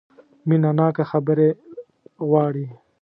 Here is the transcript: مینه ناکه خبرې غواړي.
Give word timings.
مینه 0.47 0.71
ناکه 0.77 1.03
خبرې 1.11 1.49
غواړي. 2.27 2.67